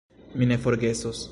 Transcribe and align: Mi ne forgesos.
Mi 0.41 0.47
ne 0.51 0.57
forgesos. 0.65 1.23